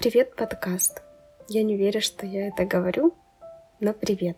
[0.00, 1.02] Привет, подкаст!
[1.48, 3.14] Я не верю, что я это говорю,
[3.80, 4.36] но привет!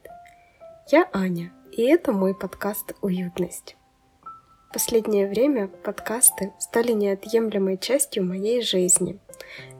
[0.90, 3.76] Я Аня, и это мой подкаст «Уютность».
[4.22, 9.18] В последнее время подкасты стали неотъемлемой частью моей жизни.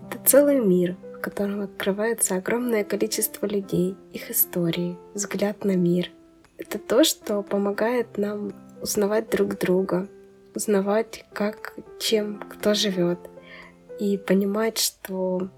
[0.06, 6.10] Это целый мир, в котором открывается огромное количество людей, их истории, взгляд на мир.
[6.58, 8.52] Это то, что помогает нам
[8.82, 10.08] узнавать друг друга,
[10.54, 13.18] узнавать, как, чем, кто живет,
[13.98, 15.48] и понимать, что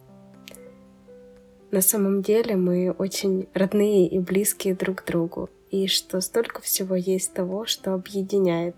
[1.73, 6.95] на самом деле мы очень родные и близкие друг к другу, и что столько всего
[6.95, 8.77] есть того, что объединяет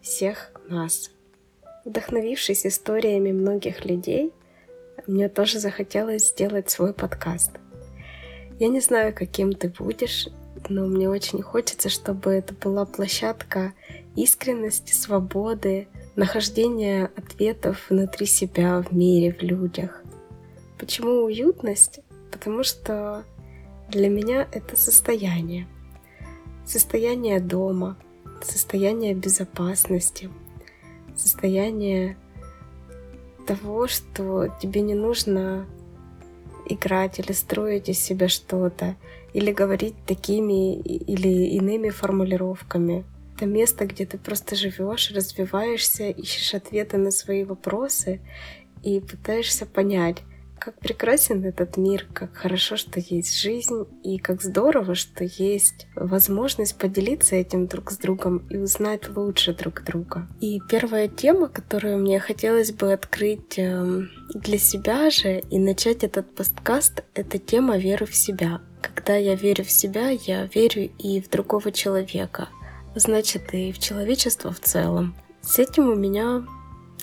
[0.00, 1.10] всех нас.
[1.84, 4.32] Вдохновившись историями многих людей,
[5.08, 7.50] мне тоже захотелось сделать свой подкаст.
[8.60, 10.28] Я не знаю, каким ты будешь,
[10.68, 13.72] но мне очень хочется, чтобы это была площадка
[14.14, 20.02] искренности, свободы, нахождения ответов внутри себя, в мире, в людях.
[20.78, 22.00] Почему уютность?
[22.36, 23.24] Потому что
[23.88, 25.66] для меня это состояние.
[26.66, 27.96] Состояние дома,
[28.42, 30.28] состояние безопасности,
[31.16, 32.18] состояние
[33.46, 35.66] того, что тебе не нужно
[36.66, 38.96] играть или строить из себя что-то,
[39.32, 43.06] или говорить такими или иными формулировками.
[43.34, 48.20] Это место, где ты просто живешь, развиваешься, ищешь ответы на свои вопросы
[48.82, 50.18] и пытаешься понять,
[50.58, 56.76] как прекрасен этот мир, как хорошо, что есть жизнь, и как здорово, что есть возможность
[56.76, 60.26] поделиться этим друг с другом и узнать лучше друг друга.
[60.40, 66.34] И первая тема, которую мне хотелось бы открыть эм, для себя же и начать этот
[66.34, 68.60] подкаст, это тема веры в себя.
[68.82, 72.48] Когда я верю в себя, я верю и в другого человека,
[72.94, 75.14] значит и в человечество в целом.
[75.42, 76.44] С этим у меня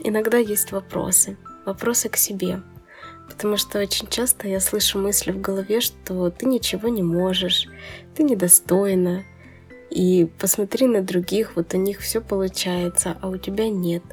[0.03, 1.37] иногда есть вопросы.
[1.65, 2.61] Вопросы к себе.
[3.33, 7.67] Потому что очень часто я слышу мысли в голове, что ты ничего не можешь,
[8.15, 9.23] ты недостойна.
[9.89, 14.03] И посмотри на других, вот у них все получается, а у тебя нет.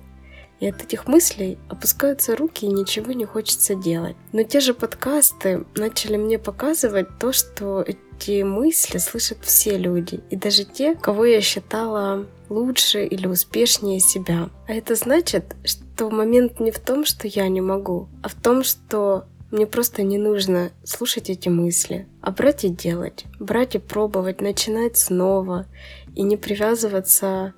[0.58, 4.16] И от этих мыслей опускаются руки и ничего не хочется делать.
[4.32, 10.20] Но те же подкасты начали мне показывать то, что эти мысли слышат все люди.
[10.30, 14.50] И даже те, кого я считала лучше или успешнее себя.
[14.66, 18.62] А это значит, что момент не в том, что я не могу, а в том,
[18.62, 24.40] что мне просто не нужно слушать эти мысли, а брать и делать, брать и пробовать,
[24.40, 25.66] начинать снова
[26.14, 27.54] и не привязываться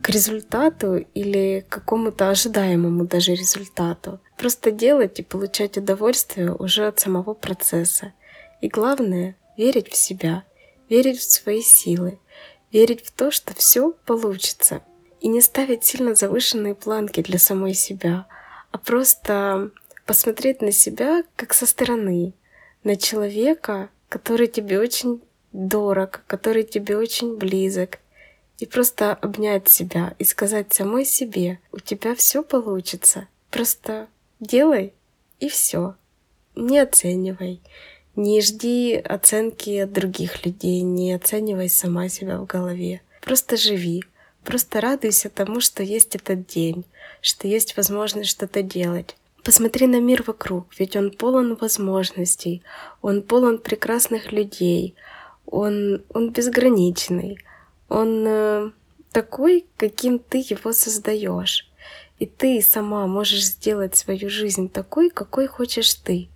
[0.00, 4.20] к результату или к какому-то ожидаемому даже результату.
[4.38, 8.12] Просто делать и получать удовольствие уже от самого процесса.
[8.60, 10.44] И главное— верить в себя,
[10.88, 12.18] верить в свои силы,
[12.72, 14.82] верить в то, что все получится.
[15.26, 18.28] И не ставить сильно завышенные планки для самой себя,
[18.70, 19.72] а просто
[20.04, 22.32] посмотреть на себя как со стороны,
[22.84, 25.20] на человека, который тебе очень
[25.52, 27.98] дорог, который тебе очень близок,
[28.60, 34.06] и просто обнять себя и сказать самой себе, у тебя все получится, просто
[34.38, 34.94] делай
[35.40, 35.96] и все.
[36.54, 37.60] Не оценивай,
[38.14, 43.02] не жди оценки от других людей, не оценивай сама себя в голове.
[43.22, 44.04] Просто живи,
[44.46, 46.84] просто радуйся тому, что есть этот день,
[47.20, 49.16] что есть возможность что-то делать.
[49.44, 52.62] Посмотри на мир вокруг, ведь он полон возможностей,
[53.02, 54.94] он полон прекрасных людей,
[55.44, 57.38] он, он безграничный,
[57.88, 58.70] он э,
[59.12, 61.70] такой, каким ты его создаешь.
[62.18, 66.28] И ты сама можешь сделать свою жизнь такой, какой хочешь ты.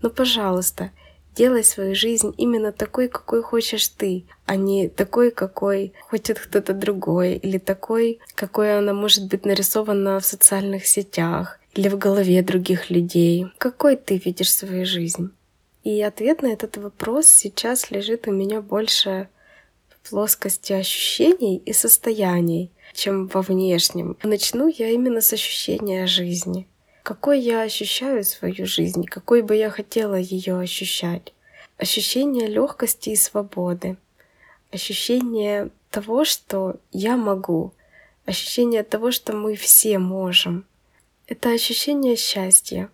[0.00, 0.92] Но, пожалуйста,
[1.36, 7.34] Делай свою жизнь именно такой, какой хочешь ты, а не такой, какой хочет кто-то другой,
[7.34, 13.46] или такой, какой она может быть нарисована в социальных сетях или в голове других людей.
[13.58, 15.30] Какой ты видишь свою жизнь?
[15.84, 19.28] И ответ на этот вопрос сейчас лежит у меня больше
[19.88, 24.16] в плоскости ощущений и состояний, чем во внешнем.
[24.22, 26.66] Начну я именно с ощущения жизни
[27.06, 31.32] какой я ощущаю свою жизнь, какой бы я хотела ее ощущать.
[31.78, 33.96] Ощущение легкости и свободы,
[34.72, 37.72] ощущение того, что я могу,
[38.24, 40.64] ощущение того, что мы все можем.
[41.28, 42.90] Это ощущение счастья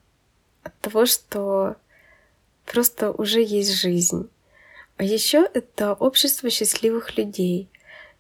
[0.62, 1.76] от того, что
[2.67, 4.29] просто уже есть жизнь.
[4.99, 7.70] А еще это общество счастливых людей,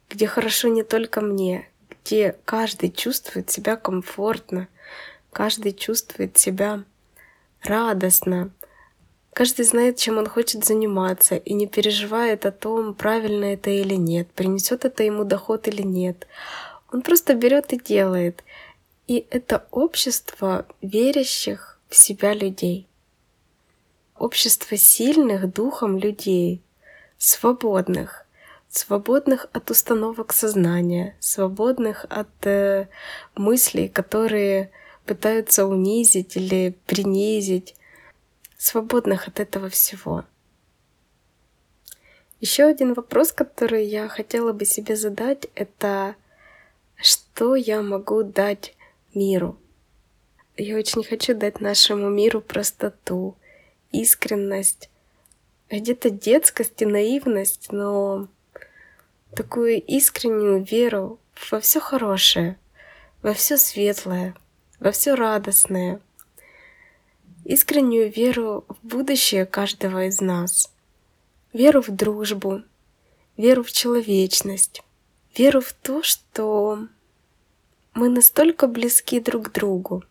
[0.08, 4.68] где хорошо не только мне, где каждый чувствует себя комфортно,
[5.32, 6.84] Каждый чувствует себя
[7.62, 8.50] радостно.
[9.32, 14.30] Каждый знает, чем он хочет заниматься и не переживает о том, правильно это или нет,
[14.32, 16.26] принесет это ему доход или нет.
[16.92, 18.44] Он просто берет и делает.
[19.06, 22.86] И это общество верящих в себя людей.
[24.18, 26.62] общество сильных духом людей,
[27.18, 28.24] свободных,
[28.68, 32.86] свободных от установок сознания, свободных от э,
[33.34, 34.70] мыслей, которые
[35.04, 37.74] пытаются унизить или принизить,
[38.56, 40.24] свободных от этого всего.
[42.40, 46.16] Еще один вопрос, который я хотела бы себе задать, это
[46.96, 48.74] что я могу дать
[49.14, 49.58] миру?
[50.56, 53.36] Я очень хочу дать нашему миру простоту,
[53.90, 54.90] искренность,
[55.70, 58.28] где-то детскость и наивность, но
[59.34, 61.18] такую искреннюю веру
[61.50, 62.58] во все хорошее,
[63.22, 64.34] во все светлое,
[64.82, 66.00] во все радостное,
[67.44, 70.72] искреннюю веру в будущее каждого из нас,
[71.52, 72.62] веру в дружбу,
[73.36, 74.82] веру в человечность,
[75.36, 76.88] веру в то, что
[77.94, 80.04] мы настолько близки друг к другу,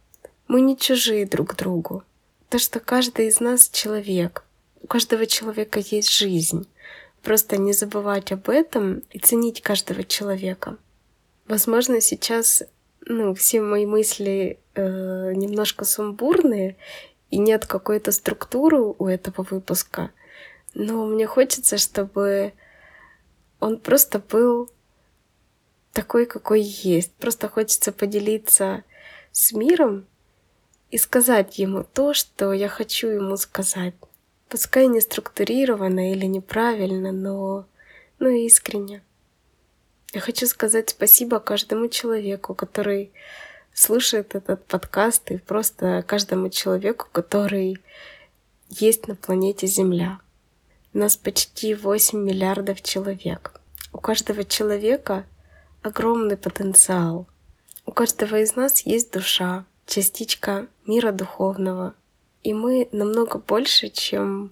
[0.48, 2.04] мы не чужие друг другу,
[2.50, 4.46] то, что каждый из нас человек,
[4.82, 6.68] у каждого человека есть жизнь,
[7.24, 10.78] Просто не забывать об этом и ценить каждого человека.
[11.48, 12.64] Возможно, сейчас
[13.06, 16.78] ну, все мои мысли э, немножко сумбурные,
[17.30, 20.12] и нет какой-то структуры у этого выпуска.
[20.74, 22.54] Но мне хочется, чтобы
[23.60, 24.70] он просто был
[25.94, 27.14] такой, какой есть.
[27.14, 28.84] Просто хочется поделиться
[29.32, 30.06] с миром
[30.90, 33.94] и сказать ему то, что я хочу ему сказать.
[34.50, 37.66] Пускай не структурированно или неправильно, но,
[38.20, 39.02] но искренне.
[40.14, 43.14] Я хочу сказать спасибо каждому человеку, который
[43.74, 47.78] слушает этот подкаст, и просто каждому человеку, который
[48.68, 50.20] есть на планете Земля.
[50.92, 53.54] Нас почти 8 миллиардов человек.
[53.94, 55.26] У каждого человека
[55.82, 57.26] огромный потенциал.
[57.86, 61.96] У каждого из нас есть душа, частичка мира духовного,
[62.44, 64.52] и мы намного больше, чем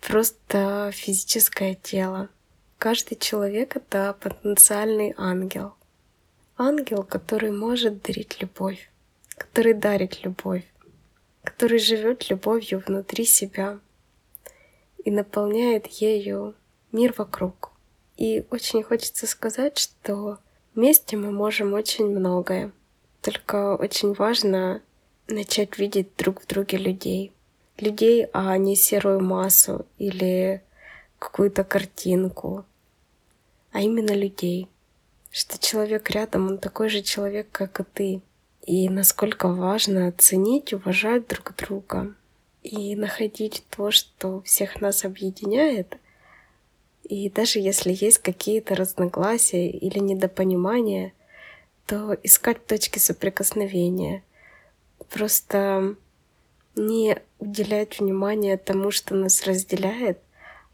[0.00, 2.30] просто физическое тело.
[2.82, 5.74] Каждый человек— это потенциальный ангел.
[6.56, 8.90] Ангел, который может дарить любовь,
[9.36, 10.64] который дарит любовь,
[11.44, 13.78] который живет любовью внутри себя
[15.04, 16.56] и наполняет ею
[16.90, 17.70] мир вокруг.
[18.16, 20.38] И очень хочется сказать, что
[20.74, 22.72] вместе мы можем очень многое.
[23.20, 24.82] Только очень важно
[25.28, 27.32] начать видеть друг в друге людей.
[27.78, 30.64] Людей, а не серую массу или
[31.20, 32.64] какую-то картинку,
[33.72, 34.68] а именно людей.
[35.30, 38.22] Что человек рядом, он такой же человек, как и ты.
[38.64, 42.14] И насколько важно ценить, уважать друг друга
[42.62, 45.96] и находить то, что всех нас объединяет.
[47.02, 51.12] И даже если есть какие-то разногласия или недопонимания,
[51.86, 54.22] то искать точки соприкосновения—
[55.12, 55.96] Просто
[56.74, 60.18] не уделять внимание тому, что нас разделяет,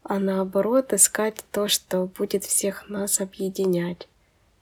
[0.09, 4.09] а наоборот искать то, что будет всех нас объединять.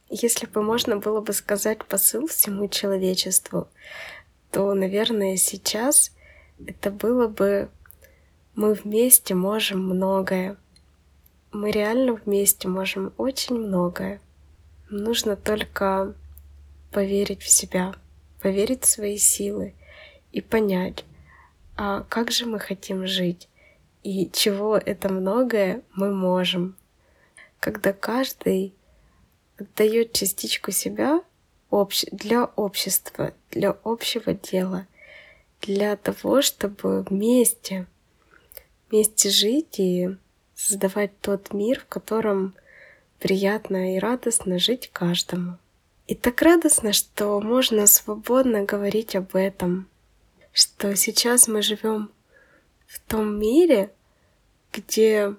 [0.09, 3.69] Если бы можно было бы сказать посыл всему человечеству,
[4.51, 6.11] то, наверное, сейчас
[6.65, 7.69] это было бы
[8.55, 10.57] «мы вместе можем многое».
[11.53, 14.19] Мы реально вместе можем очень многое.
[14.89, 16.13] Нужно только
[16.91, 17.95] поверить в себя
[18.41, 19.73] поверить в свои силы
[20.33, 21.05] и понять,
[21.77, 23.47] а как же мы хотим жить
[24.07, 26.77] и чего это многое мы можем.
[27.59, 28.73] Когда каждый
[29.59, 31.21] отдает частичку себя
[32.13, 34.87] для общества, для общего дела,
[35.59, 37.85] для того, чтобы вместе,
[38.89, 40.15] вместе жить и
[40.55, 42.55] создавать тот мир, в котором
[43.19, 45.57] приятно и радостно жить каждому.
[46.07, 49.89] И так радостно, что можно свободно говорить об этом,
[50.53, 52.09] что сейчас мы живем
[52.87, 53.91] в том мире,
[54.77, 55.35] где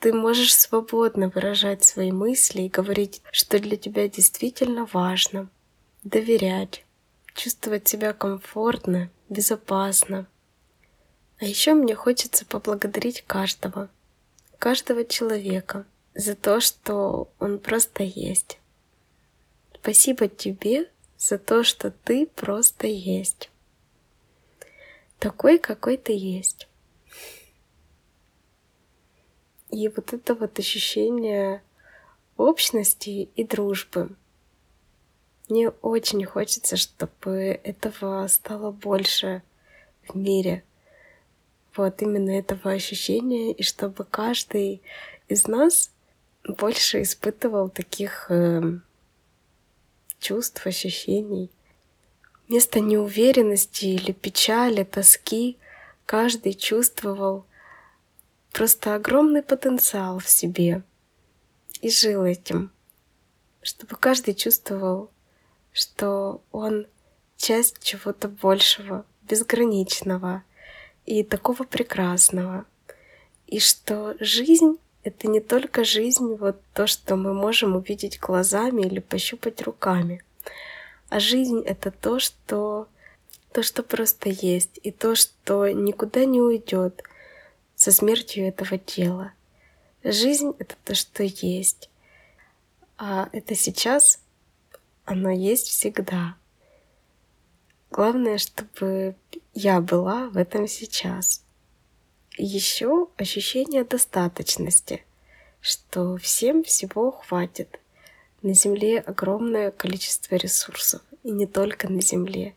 [0.00, 5.48] ты можешь свободно выражать свои мысли и говорить, что для тебя действительно важно,
[6.02, 6.84] доверять,
[7.34, 10.26] чувствовать себя комфортно, безопасно.
[11.38, 13.88] А еще мне хочется поблагодарить каждого,
[14.58, 18.58] каждого человека за то, что он просто есть.
[19.80, 23.48] Спасибо тебе за то, что ты просто есть.
[25.20, 26.66] Такой, какой ты есть.
[29.72, 31.62] И вот это вот ощущение
[32.36, 34.10] общности и дружбы.
[35.48, 39.42] Мне очень хочется, чтобы этого стало больше
[40.06, 40.62] в мире.
[41.74, 44.82] Вот именно этого ощущения, и чтобы каждый
[45.28, 45.90] из нас
[46.46, 48.78] больше испытывал таких э,
[50.20, 51.50] чувств, ощущений.
[52.46, 55.56] Вместо неуверенности или печали, тоски
[56.04, 57.46] каждый чувствовал
[58.52, 60.82] просто огромный потенциал в себе
[61.80, 62.70] и жил этим,
[63.62, 65.10] чтобы каждый чувствовал,
[65.72, 66.86] что он
[67.36, 70.44] часть чего-то большего, безграничного
[71.06, 72.66] и такого прекрасного,
[73.46, 79.00] и что жизнь— это не только жизнь, вот то, что мы можем увидеть глазами или
[79.00, 80.22] пощупать руками,
[81.08, 82.88] а жизнь— это то, что
[83.52, 87.02] то, что просто есть, и то, что никуда не уйдет
[87.82, 89.32] со смертью этого тела.
[90.04, 91.90] Жизнь— это то, что есть.
[92.96, 94.20] А это сейчас,
[95.04, 96.36] оно есть всегда.
[97.90, 99.16] Главное, чтобы
[99.52, 101.42] я была в этом сейчас.
[102.38, 105.04] еще ощущение достаточности,
[105.60, 107.80] что всем всего хватит.
[108.42, 112.54] На Земле огромное количество ресурсов, и не только на Земле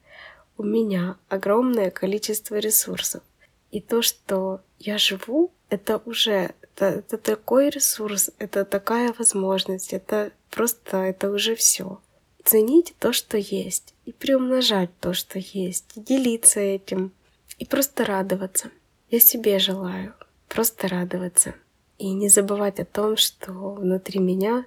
[0.55, 3.23] у меня огромное количество ресурсов.
[3.71, 10.31] И то, что я живу, это уже это, это такой ресурс, это такая возможность, это
[10.51, 11.99] просто это уже все.
[12.43, 17.11] Ценить то, что есть, и приумножать то, что есть, и делиться этим,
[17.57, 18.69] и просто радоваться.
[19.09, 20.13] Я себе желаю
[20.49, 21.55] просто радоваться
[21.97, 24.65] и не забывать о том, что внутри меня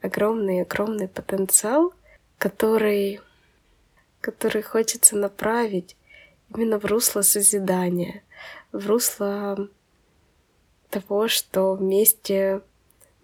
[0.00, 1.92] огромный-огромный потенциал,
[2.38, 3.20] который
[4.20, 5.96] который хочется направить
[6.54, 8.22] именно в русло созидания,
[8.72, 9.68] в русло
[10.90, 12.60] того, что вместе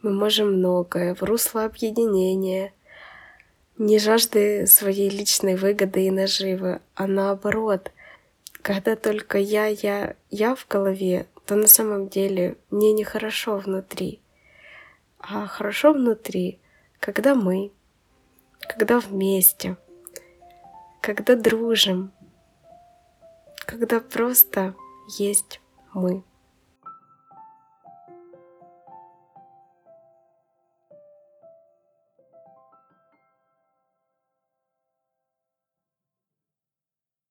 [0.02, 2.72] мы можем многое, в русло объединения,
[3.76, 7.92] не жажды своей личной выгоды и наживы, а наоборот,
[8.62, 14.20] когда только я, я, я в голове, то на самом деле мне нехорошо внутри.
[15.18, 16.58] А хорошо внутри,
[17.00, 17.70] когда мы,
[18.60, 19.76] когда вместе—
[21.08, 22.12] когда дружим,
[23.68, 24.74] когда просто
[25.18, 25.60] есть
[25.92, 26.24] мы.